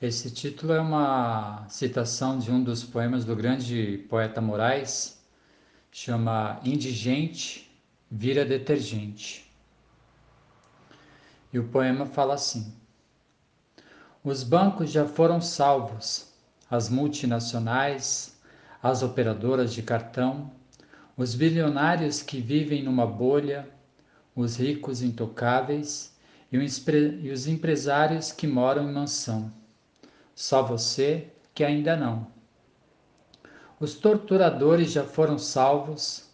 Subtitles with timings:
[0.00, 5.18] Esse título é uma citação de um dos poemas do grande poeta Moraes,
[5.90, 7.74] chama Indigente
[8.10, 9.50] vira detergente.
[11.50, 12.74] E o poema fala assim:
[14.22, 16.30] Os bancos já foram salvos,
[16.70, 18.38] as multinacionais,
[18.82, 20.52] as operadoras de cartão,
[21.16, 23.66] os bilionários que vivem numa bolha,
[24.34, 26.14] os ricos intocáveis
[26.52, 29.50] e os empresários que moram em mansão
[30.36, 32.26] só você que ainda não.
[33.80, 36.28] Os torturadores já foram salvos,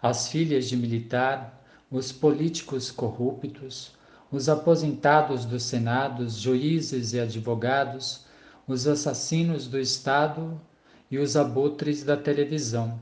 [0.00, 3.92] as filhas de militar, os políticos corruptos,
[4.32, 8.24] os aposentados dos senados, juízes e advogados,
[8.66, 10.58] os assassinos do Estado
[11.10, 12.98] e os abutres da televisão.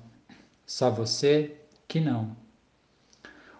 [0.66, 2.41] Só você que não.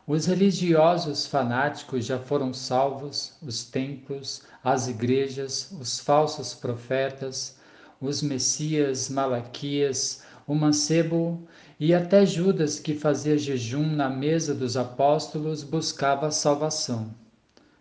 [0.06, 7.57] Os religiosos fanáticos já foram salvos, os templos, as igrejas, os falsos profetas,
[8.01, 11.46] os messias, Malaquias, o mancebo
[11.79, 17.15] e até Judas, que fazia jejum na mesa dos apóstolos, buscava salvação.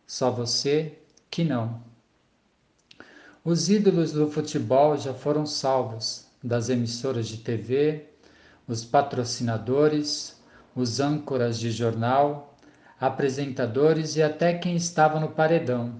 [0.05, 1.81] Só você que não.
[3.43, 8.05] Os ídolos do futebol já foram salvos, das emissoras de TV,
[8.67, 10.39] os patrocinadores,
[10.75, 12.55] os âncoras de jornal,
[12.99, 15.95] apresentadores e até quem estava no paredão.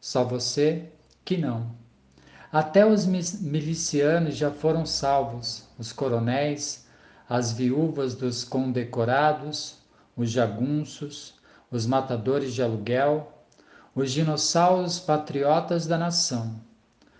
[0.00, 0.90] Só você
[1.24, 1.74] que não.
[2.52, 6.86] Até os milicianos já foram salvos, os coronéis,
[7.28, 9.78] as viúvas dos condecorados,
[10.16, 11.34] os jagunços,
[11.70, 13.32] os matadores de aluguel,
[13.94, 16.60] os dinossauros patriotas da nação.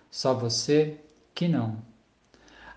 [0.09, 0.97] Só você
[1.35, 1.77] que não.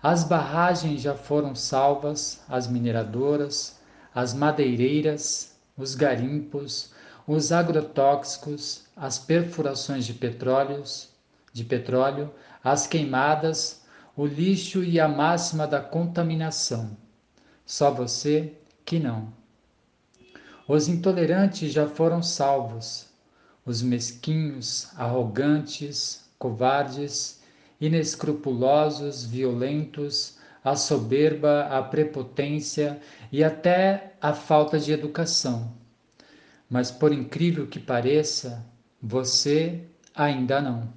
[0.03, 3.79] As barragens já foram salvas, as mineradoras,
[4.13, 6.91] as madeireiras, os garimpos,
[7.25, 11.09] os agrotóxicos, as perfurações de petróleos,
[11.53, 12.31] de petróleo,
[12.63, 13.81] as queimadas,
[14.15, 16.97] o lixo e a máxima da contaminação.
[17.65, 18.53] Só você
[18.83, 19.33] que não.
[20.67, 23.07] Os intolerantes já foram salvos,
[23.65, 27.41] os mesquinhos, arrogantes, covardes,
[27.79, 32.99] inescrupulosos, violentos, a soberba, a prepotência
[33.31, 35.73] e até a falta de educação.
[36.69, 38.65] Mas por incrível que pareça,
[39.01, 39.81] você
[40.15, 40.93] ainda não.